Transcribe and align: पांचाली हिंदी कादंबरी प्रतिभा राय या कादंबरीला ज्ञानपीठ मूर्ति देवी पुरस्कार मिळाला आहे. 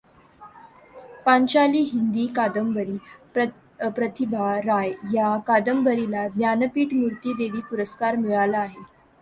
पांचाली 1.25 1.81
हिंदी 1.81 2.25
कादंबरी 2.35 2.97
प्रतिभा 3.35 4.55
राय 4.65 4.91
या 5.13 5.37
कादंबरीला 5.47 6.27
ज्ञानपीठ 6.27 6.93
मूर्ति 6.93 7.33
देवी 7.37 7.61
पुरस्कार 7.69 8.15
मिळाला 8.15 8.59
आहे. 8.59 8.83